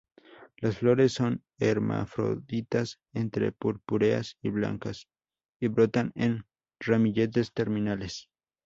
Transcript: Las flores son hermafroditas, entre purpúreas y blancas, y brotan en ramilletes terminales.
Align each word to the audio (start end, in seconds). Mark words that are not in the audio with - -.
Las 0.57 0.79
flores 0.79 1.13
son 1.13 1.43
hermafroditas, 1.59 2.99
entre 3.13 3.51
purpúreas 3.51 4.35
y 4.41 4.49
blancas, 4.49 5.07
y 5.59 5.67
brotan 5.67 6.11
en 6.15 6.47
ramilletes 6.79 7.53
terminales. 7.53 8.27